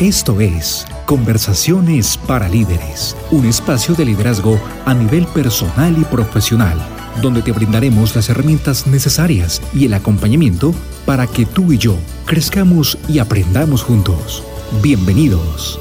[0.00, 6.76] Esto es Conversaciones para Líderes, un espacio de liderazgo a nivel personal y profesional,
[7.22, 10.74] donde te brindaremos las herramientas necesarias y el acompañamiento
[11.06, 11.96] para que tú y yo
[12.26, 14.42] crezcamos y aprendamos juntos.
[14.82, 15.78] Bienvenidos.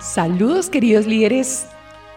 [0.00, 1.64] Saludos queridos líderes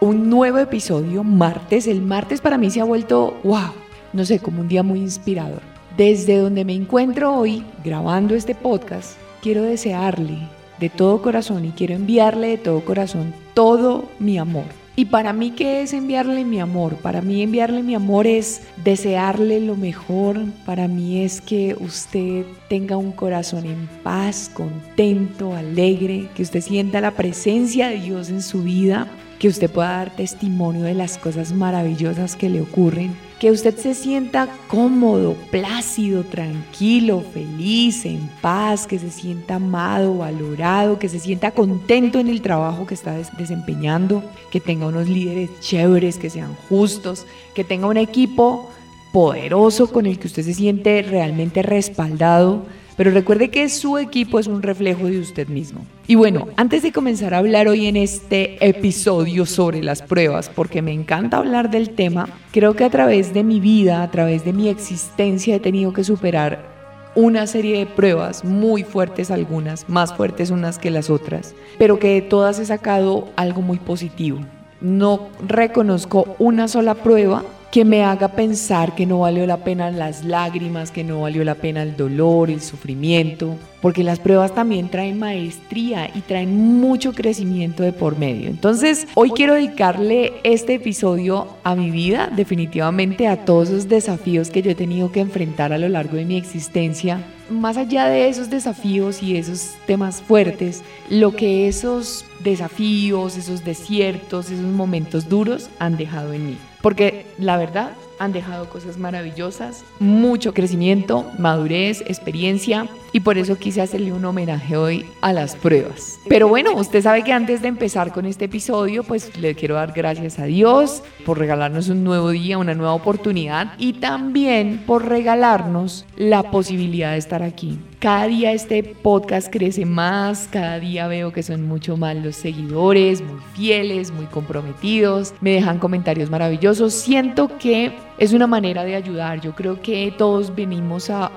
[0.04, 1.86] un nuevo episodio, martes.
[1.86, 3.72] El martes para mí se ha vuelto, wow,
[4.12, 5.62] no sé, como un día muy inspirador.
[5.96, 10.36] Desde donde me encuentro hoy grabando este podcast, quiero desearle
[10.78, 14.64] de todo corazón y quiero enviarle de todo corazón todo mi amor
[14.96, 16.94] y para mí, ¿qué es enviarle mi amor?
[16.96, 20.38] Para mí enviarle mi amor es desearle lo mejor.
[20.64, 27.00] Para mí es que usted tenga un corazón en paz, contento, alegre, que usted sienta
[27.00, 29.08] la presencia de Dios en su vida,
[29.44, 33.92] que usted pueda dar testimonio de las cosas maravillosas que le ocurren que usted se
[33.92, 41.50] sienta cómodo, plácido, tranquilo, feliz, en paz, que se sienta amado, valorado, que se sienta
[41.50, 47.26] contento en el trabajo que está desempeñando, que tenga unos líderes chéveres, que sean justos,
[47.54, 48.70] que tenga un equipo
[49.12, 52.64] poderoso con el que usted se siente realmente respaldado
[52.96, 55.84] pero recuerde que su equipo es un reflejo de usted mismo.
[56.06, 60.82] Y bueno, antes de comenzar a hablar hoy en este episodio sobre las pruebas, porque
[60.82, 64.52] me encanta hablar del tema, creo que a través de mi vida, a través de
[64.52, 66.74] mi existencia he tenido que superar
[67.14, 72.08] una serie de pruebas muy fuertes algunas, más fuertes unas que las otras, pero que
[72.08, 74.40] de todas he sacado algo muy positivo.
[74.80, 77.44] No reconozco una sola prueba
[77.74, 81.56] que me haga pensar que no valió la pena las lágrimas, que no valió la
[81.56, 87.82] pena el dolor, el sufrimiento, porque las pruebas también traen maestría y traen mucho crecimiento
[87.82, 88.48] de por medio.
[88.48, 94.62] Entonces, hoy quiero dedicarle este episodio a mi vida, definitivamente a todos esos desafíos que
[94.62, 97.24] yo he tenido que enfrentar a lo largo de mi existencia.
[97.50, 104.52] Más allá de esos desafíos y esos temas fuertes, lo que esos desafíos, esos desiertos,
[104.52, 106.56] esos momentos duros han dejado en mí.
[106.84, 113.80] Porque la verdad, han dejado cosas maravillosas, mucho crecimiento, madurez, experiencia y por eso quise
[113.80, 116.18] hacerle un homenaje hoy a las pruebas.
[116.28, 119.92] Pero bueno, usted sabe que antes de empezar con este episodio, pues le quiero dar
[119.92, 126.06] gracias a Dios por regalarnos un nuevo día, una nueva oportunidad y también por regalarnos
[126.16, 127.78] la posibilidad de estar aquí.
[128.00, 133.22] Cada día este podcast crece más, cada día veo que son mucho más los seguidores,
[133.22, 139.40] muy fieles, muy comprometidos, me dejan comentarios maravillosos, siento que es una manera de ayudar.
[139.40, 141.30] Yo creo que todos venimos a,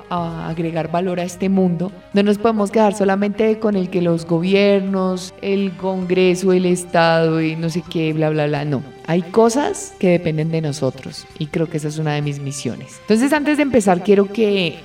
[0.47, 1.91] agregar valor a este mundo.
[2.13, 7.55] No nos podemos quedar solamente con el que los gobiernos, el Congreso, el Estado y
[7.55, 8.65] no sé qué, bla, bla, bla.
[8.65, 8.96] No.
[9.09, 12.97] Hay cosas que dependen de nosotros y creo que esa es una de mis misiones.
[13.01, 14.79] Entonces, antes de empezar, quiero que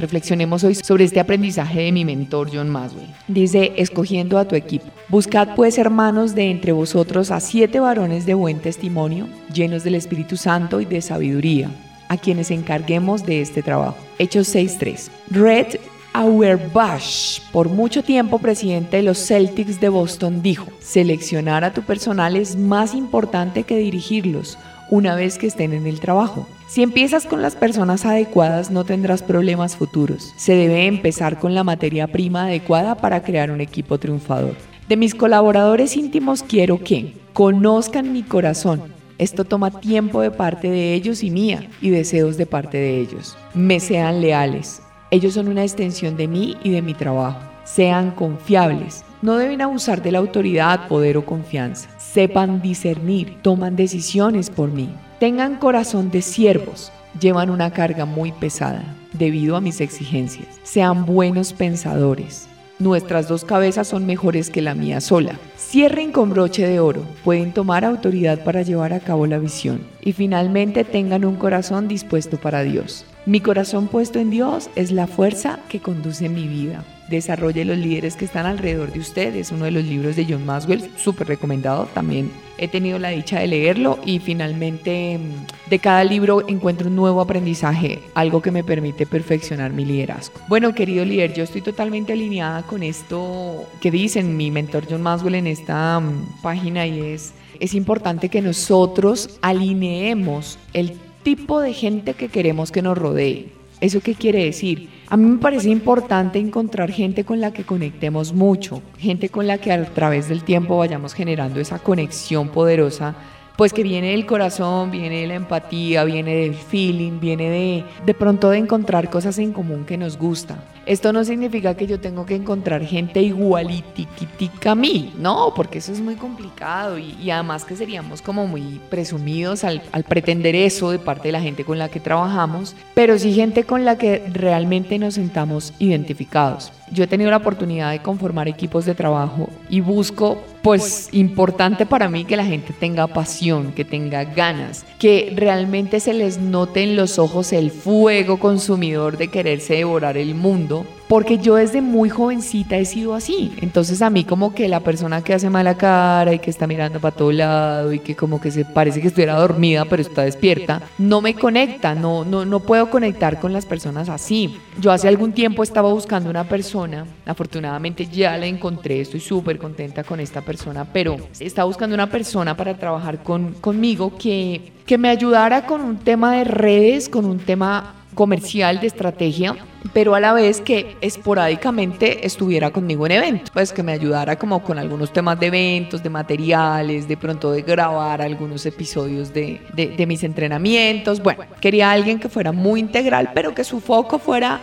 [0.00, 3.06] reflexionemos hoy sobre este aprendizaje de mi mentor John Maswell.
[3.28, 4.86] Dice, escogiendo a tu equipo.
[5.08, 10.36] Buscad pues, hermanos, de entre vosotros a siete varones de buen testimonio, llenos del Espíritu
[10.36, 11.70] Santo y de sabiduría,
[12.08, 13.96] a quienes encarguemos de este trabajo.
[14.18, 15.08] Hechos 6.3.
[15.30, 15.78] Red
[16.18, 22.34] Auerbach, por mucho tiempo presidente de los Celtics de Boston, dijo, seleccionar a tu personal
[22.34, 24.58] es más importante que dirigirlos
[24.90, 26.44] una vez que estén en el trabajo.
[26.66, 30.34] Si empiezas con las personas adecuadas no tendrás problemas futuros.
[30.36, 34.56] Se debe empezar con la materia prima adecuada para crear un equipo triunfador.
[34.88, 38.82] De mis colaboradores íntimos quiero que conozcan mi corazón.
[39.18, 43.36] Esto toma tiempo de parte de ellos y mía y deseos de parte de ellos.
[43.54, 47.40] Me sean leales, ellos son una extensión de mí y de mi trabajo.
[47.64, 49.04] Sean confiables.
[49.22, 51.88] No deben abusar de la autoridad, poder o confianza.
[51.98, 54.90] Sepan discernir, toman decisiones por mí.
[55.18, 56.92] Tengan corazón de siervos.
[57.18, 60.60] Llevan una carga muy pesada debido a mis exigencias.
[60.62, 62.46] Sean buenos pensadores.
[62.78, 65.38] Nuestras dos cabezas son mejores que la mía sola.
[65.56, 67.02] Cierren con broche de oro.
[67.24, 69.80] Pueden tomar autoridad para llevar a cabo la visión.
[70.02, 73.04] Y finalmente tengan un corazón dispuesto para Dios.
[73.28, 76.82] Mi corazón puesto en Dios es la fuerza que conduce mi vida.
[77.10, 79.36] Desarrolle los líderes que están alrededor de usted.
[79.36, 81.90] Es uno de los libros de John Maswell, súper recomendado.
[81.92, 86.96] También he tenido la dicha de leerlo y finalmente mm, de cada libro encuentro un
[86.96, 90.40] nuevo aprendizaje, algo que me permite perfeccionar mi liderazgo.
[90.48, 95.34] Bueno, querido líder, yo estoy totalmente alineada con esto que dicen mi mentor John Maswell
[95.34, 102.14] en esta mm, página y es, es importante que nosotros alineemos el tipo de gente
[102.14, 103.52] que queremos que nos rodee.
[103.80, 104.88] ¿Eso qué quiere decir?
[105.08, 109.58] A mí me parece importante encontrar gente con la que conectemos mucho, gente con la
[109.58, 113.14] que a través del tiempo vayamos generando esa conexión poderosa
[113.58, 118.14] pues que viene del corazón, viene de la empatía, viene del feeling, viene de de
[118.14, 120.62] pronto de encontrar cosas en común que nos gusta.
[120.88, 125.92] Esto no significa que yo tengo que encontrar gente igualitiquitica a mí, no, porque eso
[125.92, 130.98] es muy complicado y, además que seríamos como muy presumidos al, al pretender eso de
[130.98, 134.98] parte de la gente con la que trabajamos, pero sí gente con la que realmente
[134.98, 136.72] nos sentamos identificados.
[136.90, 142.08] Yo he tenido la oportunidad de conformar equipos de trabajo y busco, pues, importante para
[142.08, 146.96] mí que la gente tenga pasión, que tenga ganas, que realmente se les note en
[146.96, 150.77] los ojos el fuego consumidor de quererse devorar el mundo
[151.08, 153.52] porque yo desde muy jovencita he sido así.
[153.60, 157.00] Entonces a mí como que la persona que hace mala cara y que está mirando
[157.00, 160.82] para todo lado y que como que se parece que estuviera dormida pero está despierta,
[160.98, 164.58] no me conecta, no, no, no puedo conectar con las personas así.
[164.80, 170.04] Yo hace algún tiempo estaba buscando una persona, afortunadamente ya la encontré, estoy súper contenta
[170.04, 175.08] con esta persona, pero estaba buscando una persona para trabajar con, conmigo que, que me
[175.08, 179.54] ayudara con un tema de redes, con un tema comercial, de estrategia,
[179.92, 184.60] pero a la vez que esporádicamente estuviera conmigo en eventos, pues que me ayudara como
[184.64, 189.90] con algunos temas de eventos, de materiales, de pronto de grabar algunos episodios de, de,
[189.90, 191.22] de mis entrenamientos.
[191.22, 194.62] Bueno, quería alguien que fuera muy integral, pero que su foco fuera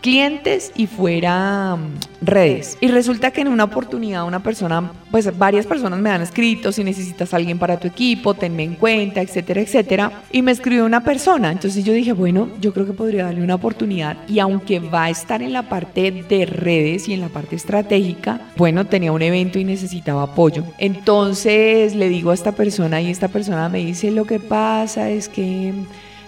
[0.00, 2.76] clientes y fuera mm, redes.
[2.80, 6.84] Y resulta que en una oportunidad una persona, pues varias personas me han escrito si
[6.84, 10.22] necesitas a alguien para tu equipo, tenme en cuenta, etcétera, etcétera.
[10.32, 11.52] Y me escribió una persona.
[11.52, 14.16] Entonces yo dije, bueno, yo creo que podría darle una oportunidad.
[14.28, 18.40] Y aunque va a estar en la parte de redes y en la parte estratégica,
[18.56, 20.64] bueno, tenía un evento y necesitaba apoyo.
[20.78, 25.28] Entonces le digo a esta persona y esta persona me dice, lo que pasa es
[25.28, 25.72] que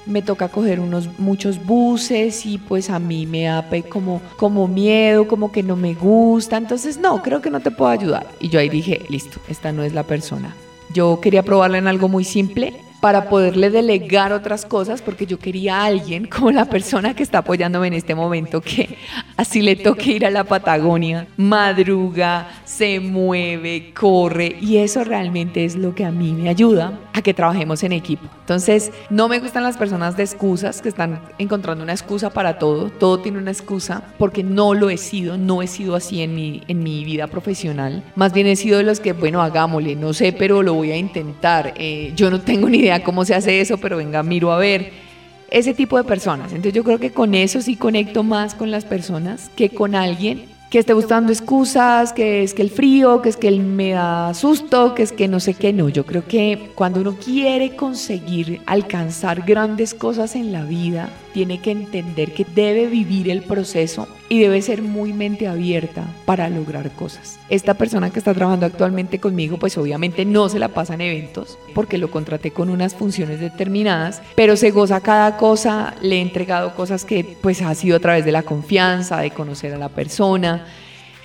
[0.08, 5.28] me toca coger unos muchos buses y pues a mí me da como, como miedo,
[5.28, 8.26] como que no me gusta, entonces no, creo que no te puedo ayudar.
[8.40, 10.56] Y yo ahí dije, listo, esta no es la persona.
[10.92, 15.82] Yo quería probarla en algo muy simple para poderle delegar otras cosas, porque yo quería
[15.82, 18.96] a alguien como la persona que está apoyándome en este momento, que
[19.38, 25.76] así le toque ir a la Patagonia, madruga, se mueve, corre, y eso realmente es
[25.76, 28.28] lo que a mí me ayuda a que trabajemos en equipo.
[28.40, 32.90] Entonces, no me gustan las personas de excusas que están encontrando una excusa para todo,
[32.90, 36.62] todo tiene una excusa, porque no lo he sido, no he sido así en mi,
[36.66, 40.32] en mi vida profesional, más bien he sido de los que, bueno, hagámosle, no sé,
[40.32, 43.78] pero lo voy a intentar, eh, yo no tengo ni idea cómo se hace eso,
[43.78, 45.07] pero venga, miro a ver.
[45.50, 46.52] Ese tipo de personas.
[46.52, 50.57] Entonces yo creo que con eso sí conecto más con las personas que con alguien
[50.70, 54.34] que esté buscando excusas, que es que el frío, que es que él me da
[54.34, 58.60] susto, que es que no sé qué, no, yo creo que cuando uno quiere conseguir
[58.66, 64.40] alcanzar grandes cosas en la vida, tiene que entender que debe vivir el proceso y
[64.40, 67.38] debe ser muy mente abierta para lograr cosas.
[67.48, 71.58] Esta persona que está trabajando actualmente conmigo, pues obviamente no se la pasa en eventos
[71.74, 76.74] porque lo contraté con unas funciones determinadas, pero se goza cada cosa, le he entregado
[76.74, 80.57] cosas que pues ha sido a través de la confianza, de conocer a la persona.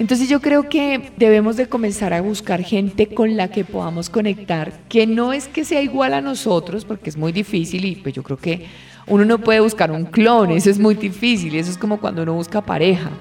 [0.03, 4.73] Entonces yo creo que debemos de comenzar a buscar gente con la que podamos conectar,
[4.89, 8.21] que no es que sea igual a nosotros, porque es muy difícil y pues yo
[8.21, 8.65] creo que
[9.07, 12.33] uno no puede buscar un clon, eso es muy difícil, eso es como cuando uno
[12.33, 13.11] busca pareja.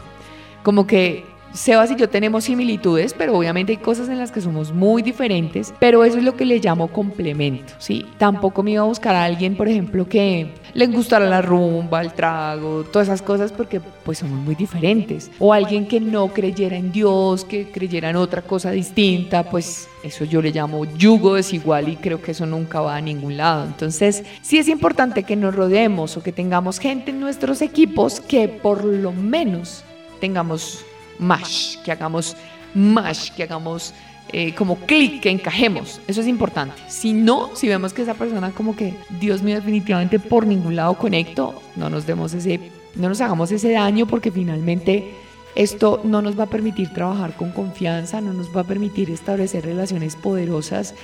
[0.64, 1.24] Como que
[1.54, 5.74] Sebas y yo tenemos similitudes, pero obviamente hay cosas en las que somos muy diferentes,
[5.78, 8.06] pero eso es lo que le llamo complemento, ¿sí?
[8.16, 12.14] Tampoco me iba a buscar a alguien, por ejemplo, que le gustara la rumba, el
[12.14, 15.30] trago, todas esas cosas, porque pues somos muy diferentes.
[15.38, 20.24] O alguien que no creyera en Dios, que creyera en otra cosa distinta, pues eso
[20.24, 23.66] yo le llamo yugo desigual y creo que eso nunca va a ningún lado.
[23.66, 28.48] Entonces, sí es importante que nos rodeemos o que tengamos gente en nuestros equipos que
[28.48, 29.84] por lo menos
[30.18, 30.84] tengamos
[31.22, 32.36] mash, que hagamos
[32.74, 33.94] mash, que hagamos
[34.32, 36.00] eh, como clic, que encajemos.
[36.06, 36.74] Eso es importante.
[36.88, 40.94] Si no, si vemos que esa persona como que, Dios mío, definitivamente por ningún lado
[40.94, 42.60] conecto, no nos demos ese,
[42.94, 45.14] no nos hagamos ese daño porque finalmente
[45.54, 49.64] esto no nos va a permitir trabajar con confianza, no nos va a permitir establecer
[49.64, 50.94] relaciones poderosas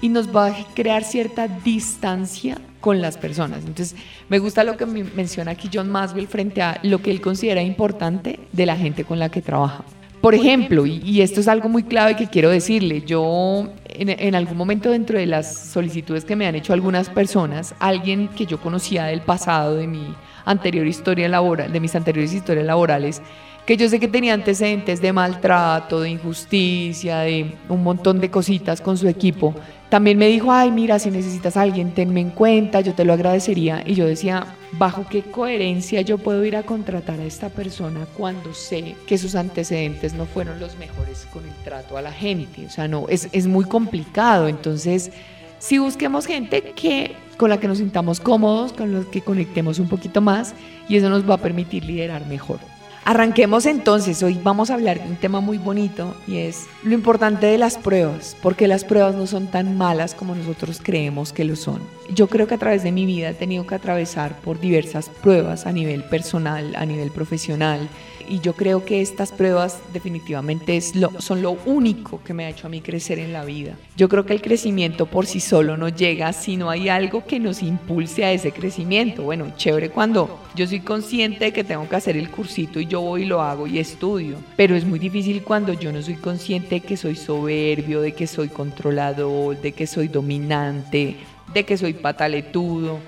[0.00, 3.64] y nos va a crear cierta distancia con las personas.
[3.64, 3.96] Entonces,
[4.28, 8.40] me gusta lo que menciona aquí John Maswell frente a lo que él considera importante
[8.52, 9.84] de la gente con la que trabaja.
[10.20, 14.56] Por ejemplo, y, esto es algo muy clave que quiero decirle, yo en, en, algún
[14.56, 19.04] momento dentro de las solicitudes que me han hecho algunas personas, alguien que yo conocía
[19.04, 23.22] del pasado, de mi anterior historia laboral, de mis anteriores historias laborales,
[23.68, 28.80] que yo sé que tenía antecedentes de maltrato, de injusticia, de un montón de cositas
[28.80, 29.54] con su equipo,
[29.90, 33.12] también me dijo, ay, mira, si necesitas a alguien, tenme en cuenta, yo te lo
[33.12, 33.82] agradecería.
[33.84, 34.46] Y yo decía,
[34.78, 39.34] ¿bajo qué coherencia yo puedo ir a contratar a esta persona cuando sé que sus
[39.34, 42.64] antecedentes no fueron los mejores con el trato a la gente?
[42.64, 44.48] O sea, no, es, es muy complicado.
[44.48, 45.10] Entonces,
[45.58, 49.90] si busquemos gente que con la que nos sintamos cómodos, con los que conectemos un
[49.90, 50.54] poquito más
[50.88, 52.60] y eso nos va a permitir liderar mejor.
[53.04, 57.46] Arranquemos entonces, hoy vamos a hablar de un tema muy bonito y es lo importante
[57.46, 61.56] de las pruebas, porque las pruebas no son tan malas como nosotros creemos que lo
[61.56, 61.80] son.
[62.14, 65.66] Yo creo que a través de mi vida he tenido que atravesar por diversas pruebas
[65.66, 67.88] a nivel personal, a nivel profesional,
[68.28, 72.50] y yo creo que estas pruebas definitivamente es lo, son lo único que me ha
[72.50, 73.76] hecho a mí crecer en la vida.
[73.96, 77.40] Yo creo que el crecimiento por sí solo no llega si no hay algo que
[77.40, 79.22] nos impulse a ese crecimiento.
[79.22, 83.00] Bueno, chévere cuando yo soy consciente de que tengo que hacer el cursito y yo
[83.00, 86.76] voy y lo hago y estudio, pero es muy difícil cuando yo no soy consciente
[86.76, 91.16] de que soy soberbio, de que soy controlador, de que soy dominante,
[91.52, 92.98] de que soy pataletudo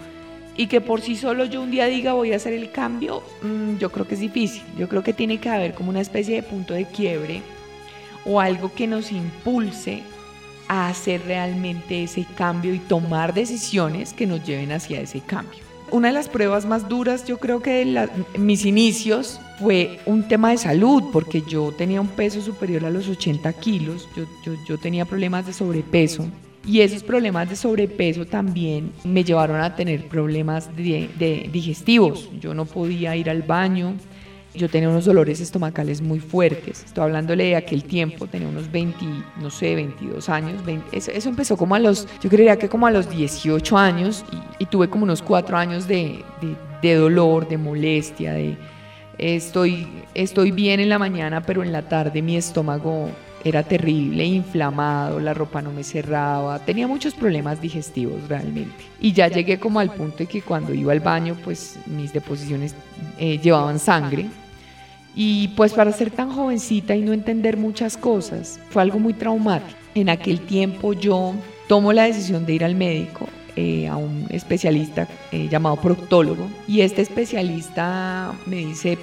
[0.60, 3.78] y que por sí solo yo un día diga voy a hacer el cambio, mm,
[3.78, 4.62] yo creo que es difícil.
[4.76, 7.40] Yo creo que tiene que haber como una especie de punto de quiebre
[8.26, 10.02] o algo que nos impulse
[10.68, 15.60] a hacer realmente ese cambio y tomar decisiones que nos lleven hacia ese cambio.
[15.90, 20.50] Una de las pruebas más duras yo creo que de mis inicios fue un tema
[20.50, 24.76] de salud, porque yo tenía un peso superior a los 80 kilos, yo, yo, yo
[24.76, 26.26] tenía problemas de sobrepeso
[26.66, 32.28] y esos problemas de sobrepeso también me llevaron a tener problemas de, digestivos.
[32.38, 33.94] Yo no podía ir al baño,
[34.54, 36.84] yo tenía unos dolores estomacales muy fuertes.
[36.84, 39.04] Estoy hablándole de aquel tiempo, tenía unos 20,
[39.40, 40.62] no sé, 22 años.
[40.92, 44.24] eso, empezó como a los, yo creería que como a los 18 años
[44.58, 46.22] y, tuve como unos 4 años de,
[46.82, 48.56] de, dolor, de molestia, de
[49.18, 53.08] estoy, estoy bien en la mañana, pero en la tarde mi estómago
[53.44, 58.84] era terrible, inflamado, la ropa no me cerraba, tenía muchos problemas digestivos realmente.
[59.00, 62.74] Y ya llegué como al punto de que cuando iba al baño, pues mis deposiciones
[63.18, 64.26] eh, llevaban sangre.
[65.14, 69.78] Y pues para ser tan jovencita y no entender muchas cosas, fue algo muy traumático.
[69.94, 71.34] En aquel tiempo yo
[71.66, 76.82] tomo la decisión de ir al médico, eh, a un especialista eh, llamado proctólogo, y
[76.82, 78.98] este especialista me dice,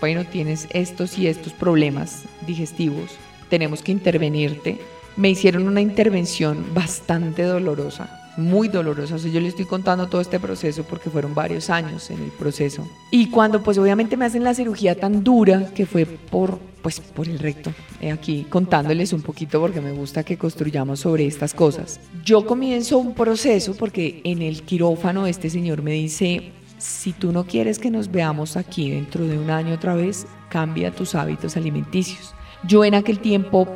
[0.00, 3.18] bueno, tienes estos y estos problemas digestivos
[3.52, 4.78] tenemos que intervenirte.
[5.14, 9.16] Me hicieron una intervención bastante dolorosa, muy dolorosa.
[9.16, 12.30] O sea, yo le estoy contando todo este proceso porque fueron varios años en el
[12.30, 12.88] proceso.
[13.10, 17.28] Y cuando pues obviamente me hacen la cirugía tan dura que fue por pues por
[17.28, 17.74] el recto.
[18.10, 22.00] aquí contándoles un poquito porque me gusta que construyamos sobre estas cosas.
[22.24, 27.44] Yo comienzo un proceso porque en el quirófano este señor me dice, si tú no
[27.44, 32.34] quieres que nos veamos aquí dentro de un año otra vez, cambia tus hábitos alimenticios.
[32.64, 33.66] Yo en aquel tiempo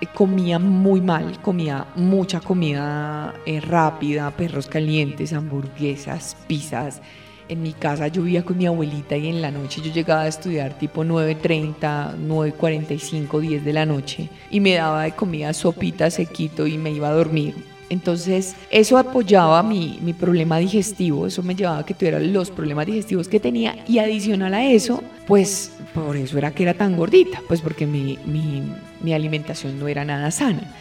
[0.00, 7.02] eh, comía muy mal, comía mucha comida eh, rápida, perros calientes, hamburguesas, pizzas.
[7.48, 10.28] En mi casa yo vivía con mi abuelita y en la noche yo llegaba a
[10.28, 16.66] estudiar tipo 9.30, 9.45, 10 de la noche y me daba de comida sopita, sequito
[16.66, 17.69] y me iba a dormir.
[17.90, 22.86] Entonces, eso apoyaba mi, mi, problema digestivo, eso me llevaba a que tuviera los problemas
[22.86, 27.42] digestivos que tenía y adicional a eso, pues por eso era que era tan gordita,
[27.48, 28.62] pues porque mi, mi,
[29.00, 30.72] mi alimentación no era nada sana.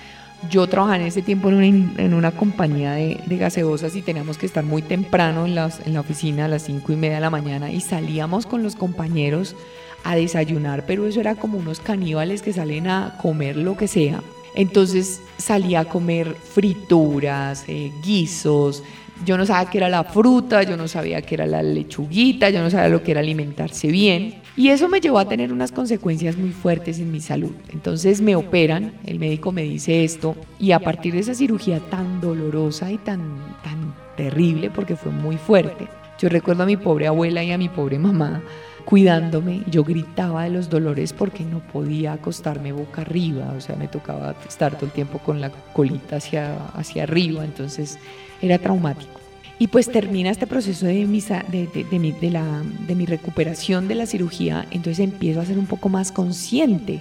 [0.51, 4.38] Yo trabajaba en ese tiempo en una, en una compañía de, de, gaseosas y teníamos
[4.38, 7.22] que estar muy temprano en, las, en la oficina a las cinco y media de
[7.22, 9.56] la mañana y salíamos con los compañeros
[10.04, 14.22] a desayunar, pero eso era como unos caníbales que salen a comer lo que sea
[14.60, 18.84] entonces salía a comer frituras, eh, guisos.
[19.25, 22.62] Yo no sabía qué era la fruta, yo no sabía qué era la lechuguita, yo
[22.62, 24.42] no sabía lo que era alimentarse bien.
[24.58, 27.51] Y eso me llevó a tener unas consecuencias muy fuertes en mi salud.
[27.72, 32.20] Entonces me operan, el médico me dice esto, y a partir de esa cirugía tan
[32.20, 35.88] dolorosa y tan, tan terrible, porque fue muy fuerte,
[36.20, 38.44] yo recuerdo a mi pobre abuela y a mi pobre mamá
[38.89, 39.62] cuidándome.
[39.69, 44.36] Yo gritaba de los dolores porque no podía acostarme boca arriba, o sea, me tocaba
[44.48, 48.00] estar todo el tiempo con la colita hacia, hacia arriba, entonces
[48.41, 49.19] era traumático.
[49.60, 53.88] Y pues termina este proceso de mi, de, de, mi, de, la, de mi recuperación
[53.88, 57.00] de la cirugía, entonces empiezo a ser un poco más consciente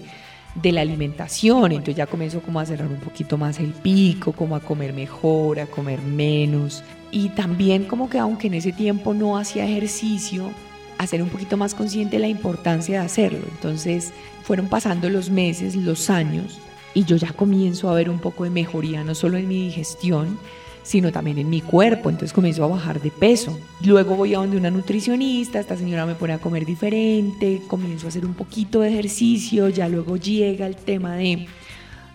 [0.57, 4.57] de la alimentación, entonces ya comienzo como a cerrar un poquito más el pico, como
[4.57, 6.85] a comer mejor, a comer menos.
[7.11, 10.50] Y también como que aunque en ese tiempo no hacía ejercicio,
[10.99, 13.45] hacer un poquito más consciente la importancia de hacerlo.
[13.50, 14.12] Entonces
[14.43, 16.61] fueron pasando los meses, los años,
[16.95, 20.38] y yo ya comienzo a ver un poco de mejoría, no solo en mi digestión,
[20.83, 22.11] sino también en mi cuerpo.
[22.11, 23.59] Entonces comienzo a bajar de peso.
[23.85, 28.09] Luego voy a donde una nutricionista, esta señora me pone a comer diferente, comienzo a
[28.09, 31.47] hacer un poquito de ejercicio, ya luego llega el tema de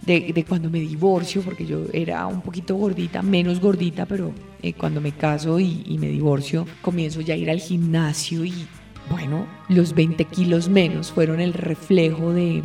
[0.05, 4.31] de, cuando me divorcio, porque yo era un poquito gordita, menos gordita, pero
[4.63, 8.65] eh, cuando me caso y, me divorcio, comienzo ya a ir al gimnasio y
[9.09, 12.63] bueno, los 20 kilos menos fueron el reflejo de,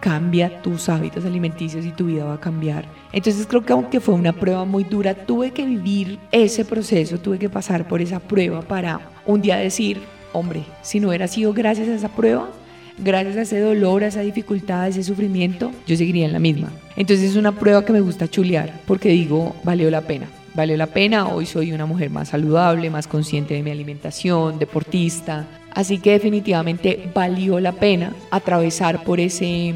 [0.00, 2.86] cambia tus hábitos alimenticios y tu vida va a cambiar.
[3.12, 7.40] Entonces creo que aunque fue una prueba muy dura, tuve que vivir ese proceso, tuve
[7.40, 10.00] que pasar por esa prueba para un día decir,
[10.32, 12.50] hombre, si no hubiera sido gracias a esa prueba,
[12.98, 16.70] gracias a ese dolor, a esa dificultad, a ese sufrimiento, yo seguiría en la misma.
[16.94, 20.26] Entonces es una prueba que me gusta chulear porque digo, valió la pena.
[20.54, 25.46] Valió la pena, hoy soy una mujer más saludable, más consciente de mi alimentación, deportista.
[25.70, 29.74] Así que definitivamente valió la pena atravesar por ese,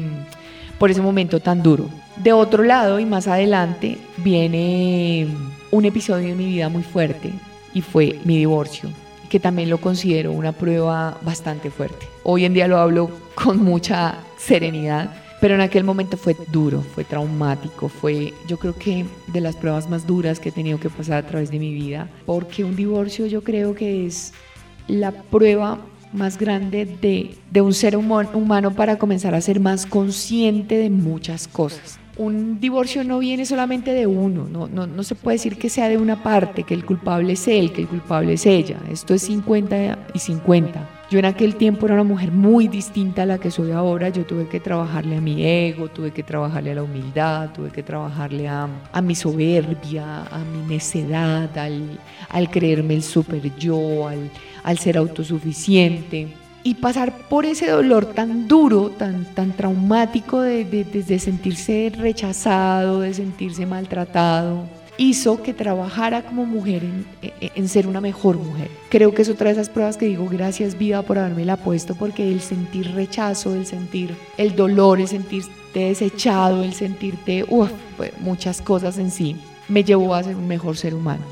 [0.77, 1.89] por ese momento tan duro.
[2.17, 5.27] De otro lado y más adelante viene
[5.71, 7.31] un episodio en mi vida muy fuerte
[7.73, 8.89] y fue mi divorcio
[9.29, 12.07] que también lo considero una prueba bastante fuerte.
[12.23, 17.03] Hoy en día lo hablo con mucha serenidad, pero en aquel momento fue duro, fue
[17.03, 21.23] traumático, fue yo creo que de las pruebas más duras que he tenido que pasar
[21.23, 24.33] a través de mi vida, porque un divorcio yo creo que es
[24.87, 25.79] la prueba
[26.13, 31.47] más grande de, de un ser humano para comenzar a ser más consciente de muchas
[31.47, 35.69] cosas un divorcio no viene solamente de uno, no, no, no, se puede decir que
[35.69, 38.77] sea de una parte, que el culpable es él, que el culpable es ella.
[38.89, 40.96] Esto es 50 y 50.
[41.09, 44.09] Yo en aquel tiempo era una mujer muy distinta a la que soy ahora.
[44.09, 47.81] Yo tuve que trabajarle a mi ego, tuve que trabajarle a la humildad, tuve que
[47.81, 51.97] trabajarle a, a mi soberbia, a mi necedad, al,
[52.29, 54.29] al creerme el super yo, al,
[54.63, 56.27] al ser autosuficiente
[56.67, 63.65] y pasar por ese dolor tan duro, tan, tan traumático de, sentirse rechazado, de sentirse
[63.65, 64.67] maltratado,
[64.97, 68.69] hizo que trabajara como mujer en, en, ser una mejor mujer.
[68.89, 71.95] Creo que es otra de esas pruebas que digo, gracias vida por haberme la puesto,
[71.95, 78.11] porque el sentir rechazo, el sentir el dolor, el sentirte desechado, el sentirte, uff, pues,
[78.19, 79.35] muchas cosas en sí,
[79.67, 81.23] me llevó a ser un mejor ser humano,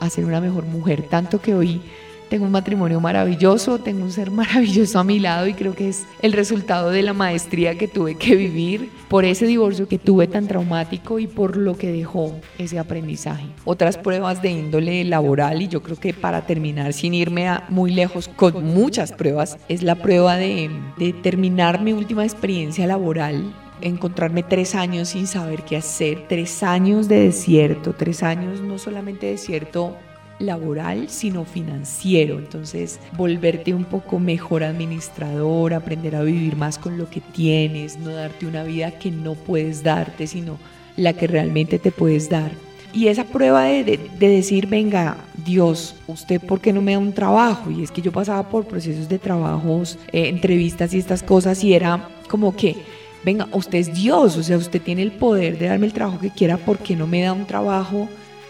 [0.00, 1.80] a ser una mejor mujer, tanto que hoy
[2.28, 6.06] tengo un matrimonio maravilloso, tengo un ser maravilloso a mi lado y creo que es
[6.22, 10.46] el resultado de la maestría que tuve que vivir por ese divorcio que tuve tan
[10.46, 13.46] traumático y por lo que dejó ese aprendizaje.
[13.64, 17.92] Otras pruebas de índole laboral y yo creo que para terminar sin irme a muy
[17.92, 24.42] lejos con muchas pruebas es la prueba de, de terminar mi última experiencia laboral encontrarme
[24.42, 29.96] tres años sin saber qué hacer, tres años de desierto, tres años no solamente desierto
[30.38, 32.38] laboral, sino financiero.
[32.38, 38.12] Entonces, volverte un poco mejor administrador, aprender a vivir más con lo que tienes, no
[38.12, 40.58] darte una vida que no puedes darte, sino
[40.96, 42.50] la que realmente te puedes dar.
[42.92, 47.70] Y esa prueba de, decir, venga, Dios, ¿usted por qué no me da un trabajo?
[47.70, 51.74] Y es que yo pasaba por procesos de trabajos, eh, entrevistas y estas cosas y
[51.74, 52.76] era como que,
[53.24, 56.30] venga, usted es Dios, o sea, usted tiene el poder de darme el trabajo que
[56.30, 58.08] quiera, ¿por qué no me da un trabajo?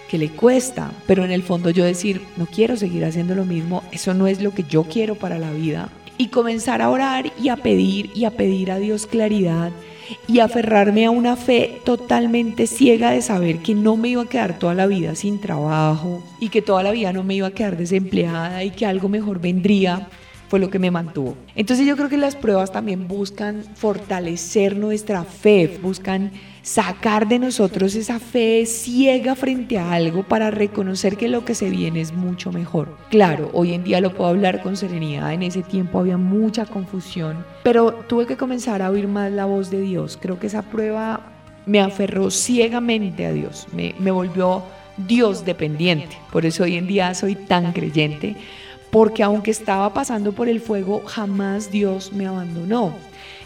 [0.09, 3.83] Que le cuesta, pero en el fondo yo decir, no quiero seguir haciendo lo mismo,
[3.92, 5.90] eso no es lo que yo quiero para la vida.
[6.16, 9.71] Y comenzar a orar y a pedir y a pedir a Dios claridad
[10.27, 14.59] y aferrarme a una fe totalmente ciega de saber que no me iba a quedar
[14.59, 17.77] toda la vida sin trabajo y que toda la vida no me iba a quedar
[17.77, 20.09] desempleada y que algo mejor vendría
[20.49, 21.37] fue lo que me mantuvo.
[21.55, 26.33] Entonces yo creo que las pruebas también buscan fortalecer nuestra fe, buscan
[26.68, 31.70] sacar de nosotros esa fe ciega frente a algo para reconocer que lo que se
[31.70, 32.94] viene es mucho mejor.
[33.09, 37.42] Claro, hoy en día lo puedo hablar con serenidad, en ese tiempo había mucha confusión,
[37.62, 40.18] pero tuve que comenzar a oír más la voz de Dios.
[40.20, 41.33] Creo que esa prueba
[41.64, 44.62] me aferró ciegamente a Dios, me, me volvió
[44.98, 46.18] Dios dependiente.
[46.31, 48.37] Por eso hoy en día soy tan creyente,
[48.90, 52.94] porque aunque estaba pasando por el fuego, jamás Dios me abandonó.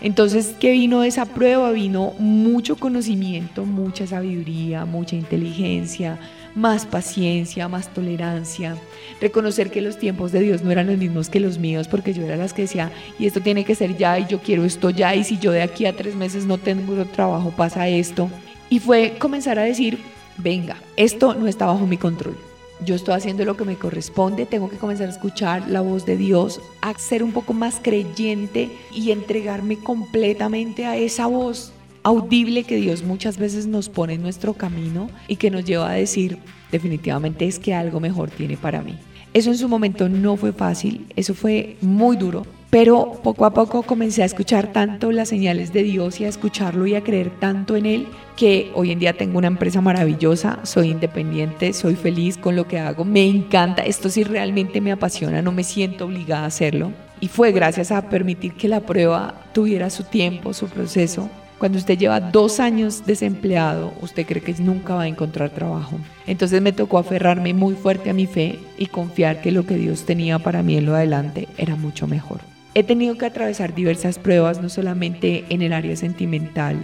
[0.03, 1.71] Entonces, ¿qué vino de esa prueba?
[1.71, 6.19] Vino mucho conocimiento, mucha sabiduría, mucha inteligencia,
[6.57, 8.77] más paciencia, más tolerancia,
[9.21, 12.25] reconocer que los tiempos de Dios no eran los mismos que los míos, porque yo
[12.25, 15.15] era las que decía, y esto tiene que ser ya, y yo quiero esto ya,
[15.15, 18.29] y si yo de aquí a tres meses no tengo trabajo, pasa esto.
[18.69, 20.01] Y fue comenzar a decir,
[20.37, 22.37] venga, esto no está bajo mi control
[22.85, 26.17] yo estoy haciendo lo que me corresponde, tengo que comenzar a escuchar la voz de
[26.17, 32.77] Dios, a ser un poco más creyente y entregarme completamente a esa voz audible que
[32.77, 36.39] Dios muchas veces nos pone en nuestro camino y que nos lleva a decir,
[36.71, 38.99] definitivamente es que algo mejor tiene para mí.
[39.35, 43.83] Eso en su momento no fue fácil, eso fue muy duro, pero poco a poco
[43.83, 47.77] comencé a escuchar tanto las señales de Dios y a escucharlo y a creer tanto
[47.77, 52.57] en Él que hoy en día tengo una empresa maravillosa, soy independiente, soy feliz con
[52.57, 56.47] lo que hago, me encanta, esto sí realmente me apasiona, no me siento obligada a
[56.47, 56.93] hacerlo.
[57.21, 61.29] Y fue gracias a permitir que la prueba tuviera su tiempo, su proceso.
[61.59, 65.99] Cuando usted lleva dos años desempleado, usted cree que nunca va a encontrar trabajo.
[66.27, 70.07] Entonces me tocó aferrarme muy fuerte a mi fe y confiar que lo que Dios
[70.07, 72.52] tenía para mí en lo adelante era mucho mejor.
[72.75, 76.79] He tenido que atravesar diversas pruebas, no solamente en el área sentimental,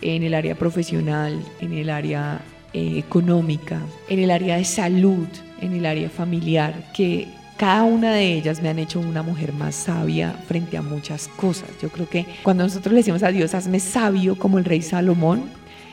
[0.00, 2.40] en el área profesional, en el área
[2.72, 5.26] eh, económica, en el área de salud,
[5.60, 9.74] en el área familiar, que cada una de ellas me han hecho una mujer más
[9.74, 11.68] sabia frente a muchas cosas.
[11.80, 15.44] Yo creo que cuando nosotros le decimos a Dios, hazme sabio como el rey Salomón,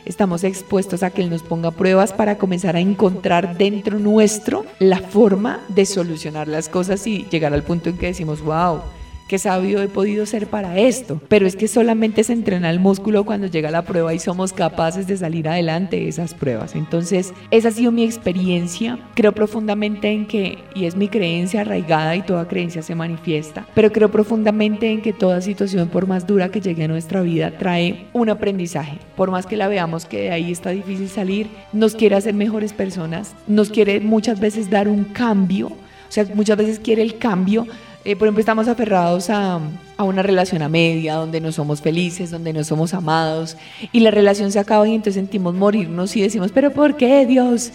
[0.05, 4.99] estamos expuestos a que Él nos ponga pruebas para comenzar a encontrar dentro nuestro la
[4.99, 8.81] forma de solucionar las cosas y llegar al punto en que decimos, wow,
[9.29, 11.21] qué sabio he podido ser para esto.
[11.29, 15.05] Pero es que solamente se entrena el músculo cuando llega la prueba y somos capaces
[15.05, 16.75] de salir adelante de esas pruebas.
[16.75, 18.97] Entonces, esa ha sido mi experiencia.
[19.13, 23.91] Creo profundamente en que, y es mi creencia arraigada y toda creencia se manifiesta, pero
[23.91, 28.07] creo profundamente en que toda situación, por más dura que llegue a nuestra vida, trae
[28.13, 28.97] un aprendizaje.
[29.15, 32.73] Por más que la veamos que de ahí está difícil salir, nos quiere hacer mejores
[32.73, 35.67] personas, nos quiere muchas veces dar un cambio.
[35.67, 37.67] O sea, muchas veces quiere el cambio
[38.05, 39.59] eh, por ejemplo, estamos aferrados a,
[39.97, 43.57] a, una relación a media, donde no somos felices, donde no somos amados,
[43.91, 47.71] y la relación se acaba y entonces sentimos morirnos y decimos, pero ¿por qué Dios?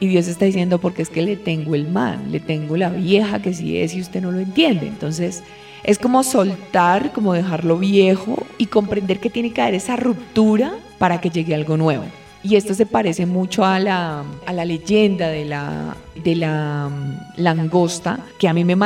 [0.00, 3.42] Y Dios está diciendo, porque es que le tengo el mal, le tengo la vieja
[3.42, 4.86] que sí es y usted no lo entiende.
[4.86, 5.42] Entonces,
[5.82, 11.20] es como soltar, como dejarlo viejo y comprender que tiene que haber esa ruptura para
[11.20, 12.04] que llegue algo nuevo.
[12.42, 17.40] Y esto se parece mucho a la, a la leyenda de la, de la mm,
[17.40, 18.76] langosta, que a mí me,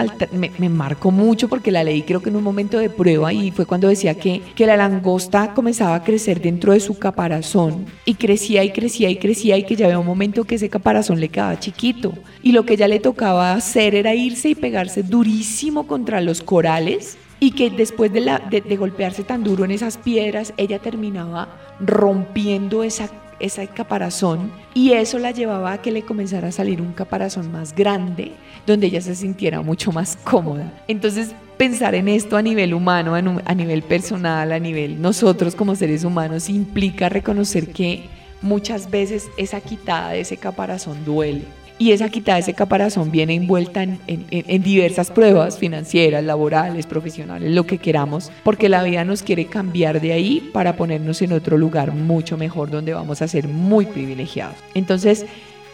[0.68, 3.88] marcó mucho porque la leí creo que en un momento de prueba y fue cuando
[3.88, 8.70] decía que, que la langosta comenzaba a crecer dentro de su caparazón y crecía y
[8.70, 12.14] crecía y crecía y que ya había un momento que ese caparazón le quedaba chiquito.
[12.42, 17.18] Y lo que ya le tocaba hacer era irse y pegarse durísimo contra los corales
[17.38, 21.48] y que después de, de golpearse tan duro en esas piedras, ella terminaba
[21.80, 23.08] rompiendo esa
[23.42, 27.74] ese caparazón y eso la llevaba a que le comenzara a salir un caparazón más
[27.74, 28.32] grande
[28.66, 30.72] donde ella se sintiera mucho más cómoda.
[30.88, 36.04] Entonces pensar en esto a nivel humano, a nivel personal, a nivel nosotros como seres
[36.04, 38.04] humanos implica reconocer que
[38.40, 41.42] muchas veces esa quitada de ese caparazón duele
[41.82, 47.66] y esa quitada, ese caparazón viene envuelta en, en, diversas pruebas financieras, laborales, profesionales, lo
[47.66, 51.92] que queramos, porque la vida nos quiere cambiar de ahí para ponernos en otro lugar
[51.92, 54.54] mucho mejor donde vamos a ser muy privilegiados.
[54.74, 55.26] Entonces,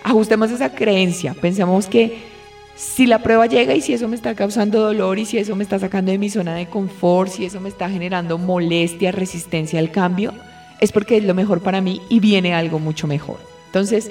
[0.02, 2.16] ajustemos esa creencia, pensemos que
[2.74, 5.62] si la prueba llega y si eso me está causando dolor y si eso me
[5.62, 9.90] está sacando de mi zona de confort, si eso me está generando molestia, resistencia al
[9.90, 10.32] cambio,
[10.80, 13.40] es porque es lo mejor para mí y viene algo mucho mejor.
[13.66, 14.10] Entonces,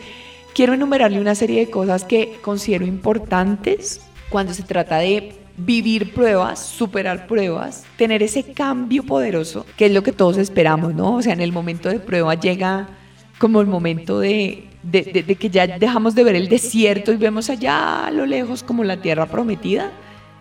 [0.58, 6.66] quiero enumerarle una serie de cosas que considero importantes cuando se trata de vivir pruebas,
[6.66, 11.18] superar pruebas, tener ese cambio poderoso, que es lo que todos esperamos, ¿no?
[11.18, 12.88] O sea, en el momento de prueba llega
[13.38, 17.52] como el momento de, de, de, que ya dejamos de ver el desierto y vemos
[17.52, 19.92] allá a lo lejos como la tierra prometida.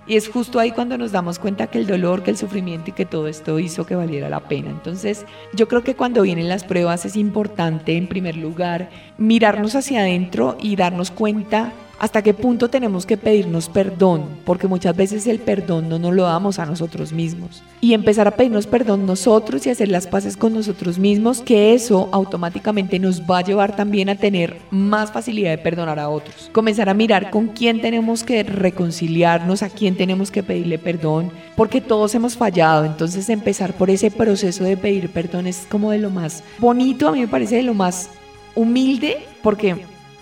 [0.07, 2.93] Y es justo ahí cuando nos damos cuenta que el dolor, que el sufrimiento y
[2.93, 4.71] que todo esto hizo que valiera la pena.
[4.71, 8.89] Entonces, yo creo que cuando vienen las pruebas es importante, en primer lugar,
[9.19, 14.95] mirarnos hacia adentro y darnos cuenta hasta qué punto tenemos que pedirnos perdón, porque muchas
[14.95, 17.63] veces el perdón no nos lo damos a nosotros mismos.
[17.81, 22.09] Y empezar a pedirnos perdón nosotros y hacer las paces con nosotros mismos, que eso
[22.13, 26.51] automáticamente nos va a llevar también a tener más facilidad de perdonar a otros.
[26.53, 31.81] Comenzar a mirar con quién tenemos que reconciliarnos, a quién tenemos que pedirle perdón, porque
[31.81, 32.85] todos hemos fallado.
[32.85, 37.13] Entonces empezar por ese proceso de pedir perdón es como de lo más bonito, a
[37.13, 38.11] mí me parece de lo más
[38.55, 39.77] humilde, porque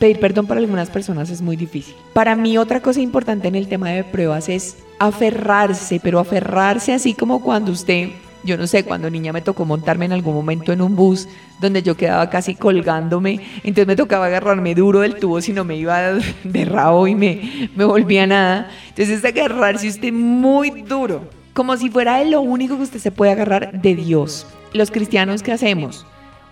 [0.05, 1.95] pedir perdón para algunas personas es muy difícil.
[2.12, 7.14] Para mí otra cosa importante en el tema de pruebas es aferrarse, pero aferrarse así
[7.14, 8.11] como cuando usted,
[8.45, 11.27] yo no sé, cuando niña me tocó montarme en algún momento en un bus
[11.59, 15.77] donde yo quedaba casi colgándome, entonces me tocaba agarrarme duro del tubo si no me
[15.77, 15.99] iba
[16.45, 18.69] de rabo y me, me volvía nada.
[18.90, 23.33] Entonces es agarrarse usted muy duro, como si fuera lo único que usted se puede
[23.33, 24.47] agarrar de Dios.
[24.75, 26.05] Los cristianos, ¿qué hacemos?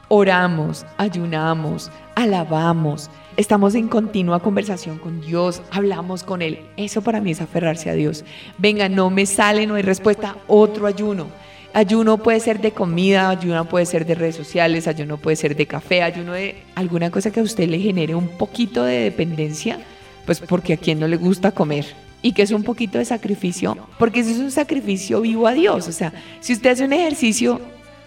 [0.08, 6.60] Oramos, ayunamos, alabamos, estamos en continua conversación con Dios, hablamos con Él.
[6.76, 8.24] Eso para mí es aferrarse a Dios.
[8.58, 11.26] Venga, no me sale, no hay respuesta, otro ayuno.
[11.74, 15.66] Ayuno puede ser de comida, ayuno puede ser de redes sociales, ayuno puede ser de
[15.66, 19.78] café, ayuno de alguna cosa que a usted le genere un poquito de dependencia,
[20.26, 21.86] pues porque a quien no le gusta comer
[22.20, 25.88] y que es un poquito de sacrificio, porque eso es un sacrificio vivo a Dios.
[25.88, 27.60] O sea, si usted hace un ejercicio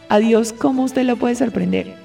[0.09, 1.95] a Dios, ¿cómo usted lo puede sorprender?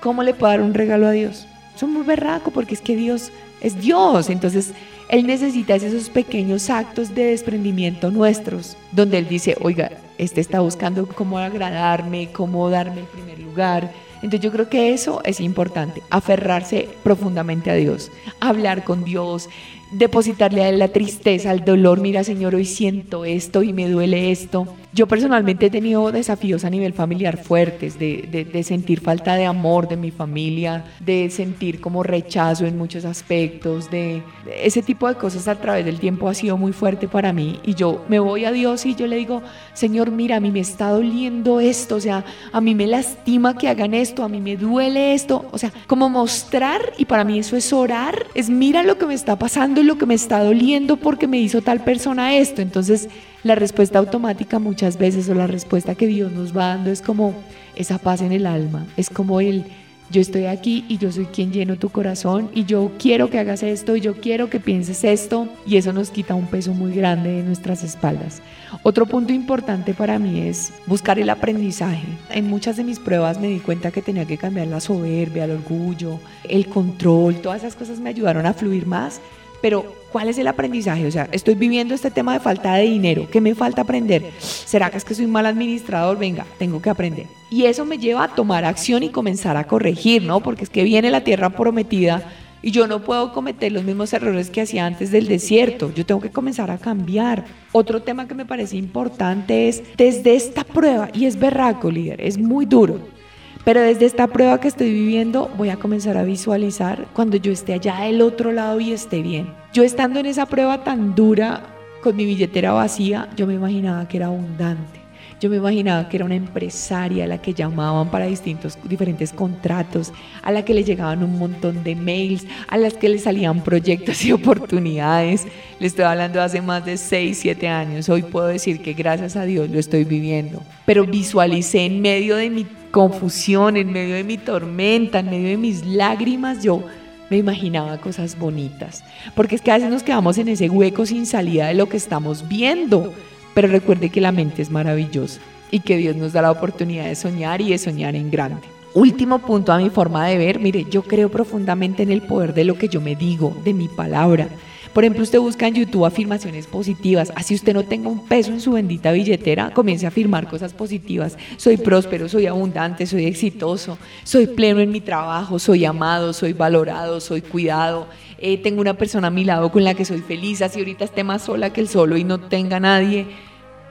[0.00, 1.46] ¿Cómo le puede dar un regalo a Dios?
[1.80, 4.28] Son muy berraco porque es que Dios es Dios.
[4.28, 4.72] Entonces,
[5.08, 11.06] Él necesita esos pequeños actos de desprendimiento nuestros, donde Él dice, oiga, este está buscando
[11.06, 13.90] cómo agradarme, cómo darme el primer lugar.
[14.16, 19.48] Entonces yo creo que eso es importante, aferrarse profundamente a Dios, hablar con Dios,
[19.92, 22.00] depositarle a él la tristeza, el dolor.
[22.00, 24.66] Mira, Señor, hoy siento esto y me duele esto.
[24.92, 29.88] Yo personalmente he tenido desafíos a nivel familiar fuertes, de, de, sentir falta de amor
[29.88, 34.22] de mi familia, de sentir como rechazo en muchos aspectos, de,
[34.60, 37.60] ese tipo de cosas a través del tiempo ha sido muy fuerte para mí.
[37.64, 39.42] Y yo me voy a Dios y yo le digo,
[39.74, 43.68] Señor, mira, a mí me está doliendo esto, o sea, a mí me lastima que
[43.68, 47.56] hagan esto, a mí me duele esto, o sea, como mostrar, y para mí eso
[47.56, 50.96] es orar, es mira lo que me está pasando y lo que me está doliendo
[50.96, 52.60] porque me hizo tal persona esto.
[52.60, 53.08] Entonces,
[53.42, 57.34] la respuesta automática muchas veces o la respuesta que Dios nos va dando es como
[57.74, 59.64] esa paz en el alma, es como el
[60.10, 63.62] yo estoy aquí y yo soy quien lleno tu corazón y yo quiero que hagas
[63.62, 67.30] esto y yo quiero que pienses esto y eso nos quita un peso muy grande
[67.30, 68.42] de nuestras espaldas.
[68.82, 72.08] Otro punto importante para mí es buscar el aprendizaje.
[72.30, 75.52] En muchas de mis pruebas me di cuenta que tenía que cambiar la soberbia, el
[75.52, 79.20] orgullo, el control, todas esas cosas me ayudaron a fluir más
[79.60, 81.06] pero, ¿cuál es el aprendizaje?
[81.06, 83.28] O sea, estoy viviendo este tema de falta de dinero.
[83.30, 84.30] ¿Qué me falta aprender?
[84.38, 86.18] ¿Será que es que soy mal administrador?
[86.18, 87.26] Venga, tengo que aprender.
[87.50, 90.40] Y eso me lleva a tomar acción y comenzar a corregir, ¿no?
[90.40, 94.50] Porque es que viene la tierra prometida y yo no puedo cometer los mismos errores
[94.50, 95.92] que hacía antes del desierto.
[95.94, 97.44] Yo tengo que comenzar a cambiar.
[97.72, 102.38] Otro tema que me parece importante es desde esta prueba, y es berraco, líder, es
[102.38, 103.19] muy duro
[103.64, 107.74] pero desde esta prueba que estoy viviendo voy a comenzar a visualizar cuando yo esté
[107.74, 109.52] allá del otro lado y esté bien.
[109.72, 111.62] Yo estando en esa prueba tan dura,
[112.02, 114.99] con mi billetera vacía, yo me imaginaba que era abundante.
[115.40, 120.12] Yo me imaginaba que era una empresaria a la que llamaban para distintos, diferentes contratos,
[120.42, 124.22] a la que le llegaban un montón de mails, a las que le salían proyectos
[124.22, 125.46] y oportunidades.
[125.78, 128.10] Le estoy hablando hace más de 6, 7 años.
[128.10, 130.62] Hoy puedo decir que gracias a Dios lo estoy viviendo.
[130.84, 135.56] Pero visualicé en medio de mi confusión, en medio de mi tormenta, en medio de
[135.56, 136.84] mis lágrimas, yo
[137.30, 139.04] me imaginaba cosas bonitas.
[139.34, 141.96] Porque es que a veces nos quedamos en ese hueco sin salida de lo que
[141.96, 143.14] estamos viendo.
[143.54, 147.14] Pero recuerde que la mente es maravillosa y que Dios nos da la oportunidad de
[147.14, 148.62] soñar y de soñar en grande.
[148.94, 152.64] Último punto a mi forma de ver, mire, yo creo profundamente en el poder de
[152.64, 154.48] lo que yo me digo, de mi palabra.
[154.92, 157.32] Por ejemplo, usted busca en YouTube afirmaciones positivas.
[157.36, 161.38] Así usted no tenga un peso en su bendita billetera, comience a afirmar cosas positivas.
[161.56, 167.20] Soy próspero, soy abundante, soy exitoso, soy pleno en mi trabajo, soy amado, soy valorado,
[167.20, 168.08] soy cuidado.
[168.40, 171.24] Eh, tengo una persona a mi lado con la que soy feliz, así ahorita esté
[171.24, 173.26] más sola que el solo y no tenga nadie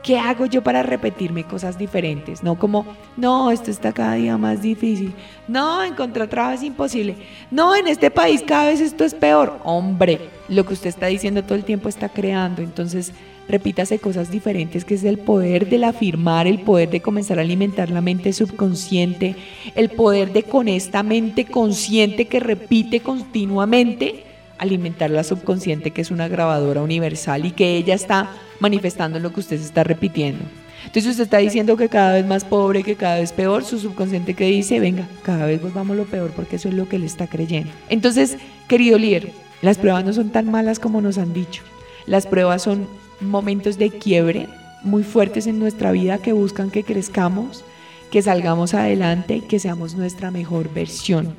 [0.04, 2.42] ¿Qué hago yo para repetirme cosas diferentes?
[2.42, 2.86] No como,
[3.18, 5.14] no, esto está cada día más difícil.
[5.48, 7.16] No, encontrar trabajo es imposible.
[7.52, 9.60] No, en este país cada vez esto es peor.
[9.64, 12.62] Hombre, lo que usted está diciendo todo el tiempo está creando.
[12.62, 13.12] Entonces,
[13.50, 17.90] repítase cosas diferentes, que es el poder del afirmar, el poder de comenzar a alimentar
[17.90, 19.36] la mente subconsciente,
[19.76, 24.29] el poder de con esta mente consciente que repite continuamente
[24.60, 29.40] alimentar la subconsciente, que es una grabadora universal y que ella está manifestando lo que
[29.40, 30.44] usted está repitiendo.
[30.86, 34.34] Entonces usted está diciendo que cada vez más pobre, que cada vez peor, su subconsciente
[34.34, 37.28] que dice, venga, cada vez volvamos lo peor porque eso es lo que él está
[37.28, 37.72] creyendo.
[37.90, 41.64] Entonces, querido líder, las pruebas no son tan malas como nos han dicho.
[42.06, 42.88] Las pruebas son
[43.20, 44.48] momentos de quiebre
[44.84, 47.64] muy fuertes en nuestra vida que buscan que crezcamos,
[48.12, 51.36] que salgamos adelante, que seamos nuestra mejor versión.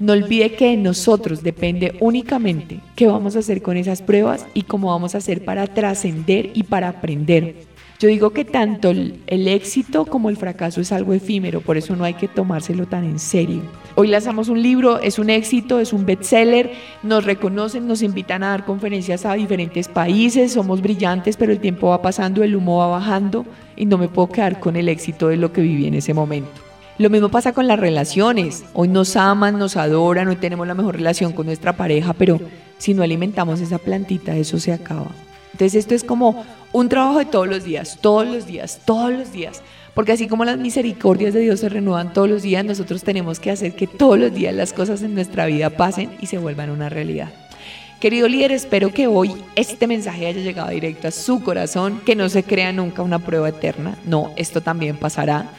[0.00, 4.62] No olvide que de nosotros depende únicamente qué vamos a hacer con esas pruebas y
[4.62, 7.54] cómo vamos a hacer para trascender y para aprender.
[8.00, 12.02] Yo digo que tanto el, éxito como el fracaso es algo efímero, por eso no
[12.02, 13.62] hay que tomárselo tan en serio.
[13.94, 16.72] Hoy lanzamos un libro, es un éxito, es un bestseller,
[17.04, 21.90] nos reconocen, nos invitan a dar conferencias a diferentes países, somos brillantes, pero el tiempo
[21.90, 25.36] va pasando, el humo va bajando y no me puedo quedar con el éxito de
[25.36, 26.73] lo que viví en ese momento.
[26.96, 28.62] Lo mismo pasa con las relaciones.
[28.72, 32.40] Hoy nos aman, nos adoran, hoy tenemos la mejor relación con nuestra pareja, pero
[32.78, 35.08] si no alimentamos esa plantita, eso se acaba.
[35.52, 39.32] Entonces esto es como un trabajo de todos los días, todos los días, todos los
[39.32, 39.60] días.
[39.92, 43.50] Porque así como las misericordias de Dios se renuevan todos los días, nosotros tenemos que
[43.50, 46.90] hacer que todos los días las cosas en nuestra vida pasen y se vuelvan una
[46.90, 47.32] realidad.
[47.98, 52.28] Querido líder, espero que hoy este mensaje haya llegado directo a su corazón, que no
[52.28, 53.96] se crea nunca una prueba eterna.
[54.04, 55.50] No, esto también pasará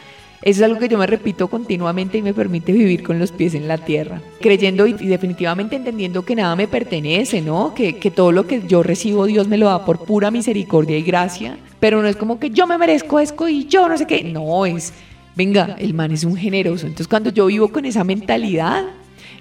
[0.42, 3.54] eso es algo que yo me repito continuamente y me permite vivir con los pies
[3.54, 7.74] en la tierra, creyendo y, definitivamente entendiendo que nada me pertenece, ¿no?
[7.74, 11.02] Que, que todo lo que yo recibo Dios me lo da por pura misericordia y
[11.02, 14.24] gracia, pero no es como que yo me merezco esto y yo no sé qué,
[14.24, 14.92] no es,
[15.34, 18.84] venga, el man es un generoso, entonces cuando yo vivo con esa mentalidad,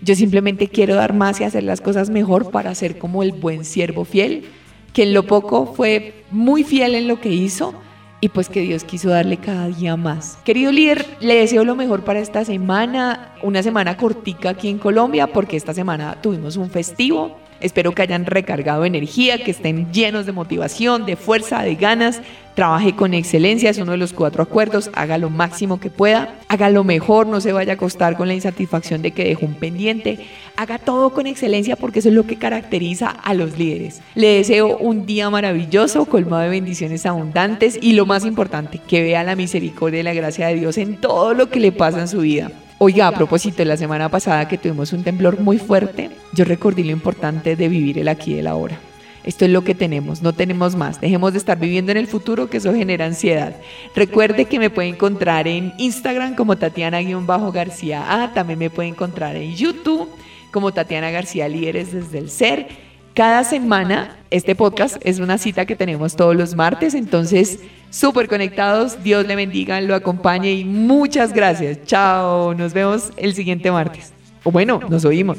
[0.02, 3.66] yo simplemente quiero dar más y hacer las cosas mejor para ser como el buen
[3.66, 4.46] siervo fiel,
[4.94, 7.74] que en lo poco fue muy fiel en lo que hizo
[8.21, 10.38] y pues que Dios quiso darle cada día más.
[10.43, 15.28] Querido líder, le deseo lo mejor para esta semana, una semana cortica aquí en Colombia
[15.28, 17.38] porque esta semana tuvimos un festivo.
[17.60, 22.21] Espero que hayan recargado energía, que estén llenos de motivación, de fuerza, de ganas.
[22.56, 24.89] Trabaje con excelencia, es uno de los cuatro acuerdos.
[24.94, 26.39] Haga lo máximo que pueda.
[26.48, 29.56] Haga lo mejor, no se vaya a acostar con la insatisfacción de que dejó un
[29.56, 30.20] pendiente.
[30.56, 34.02] Haga todo con excelencia porque eso es lo que caracteriza a los líderes.
[34.15, 39.26] Le deseo un día maravilloso, colmado de bendiciones abundantes y lo más importante, que vea
[39.26, 42.20] la misericordia y la gracia de Dios en todo lo que le pasa en su
[42.20, 42.52] vida.
[42.78, 46.91] Oiga, a propósito, la semana pasada que tuvimos un temblor muy fuerte, yo recordé lo
[46.91, 48.80] importante de vivir el aquí y el ahora.
[49.26, 51.02] Esto es lo que tenemos, no tenemos más.
[51.02, 53.56] Dejemos de estar viviendo en el futuro, que eso genera ansiedad.
[53.96, 58.34] Recuerde que me puede encontrar en Instagram como Tatiana-García A.
[58.36, 60.08] También me puede encontrar en YouTube
[60.52, 62.68] como Tatiana García Líderes desde el Ser.
[63.16, 67.60] Cada semana, este podcast es una cita que tenemos todos los martes, entonces
[67.90, 69.04] súper conectados.
[69.04, 71.80] Dios le bendiga, lo acompañe y muchas gracias.
[71.86, 74.14] Chao, nos vemos el siguiente martes.
[74.44, 75.38] O bueno, nos oímos.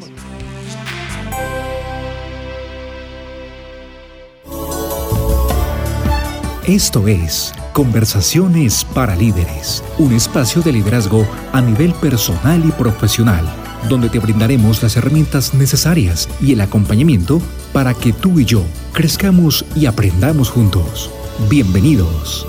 [6.67, 13.47] Esto es Conversaciones para Líderes, un espacio de liderazgo a nivel personal y profesional,
[13.89, 17.41] donde te brindaremos las herramientas necesarias y el acompañamiento
[17.73, 21.09] para que tú y yo crezcamos y aprendamos juntos.
[21.49, 22.49] Bienvenidos.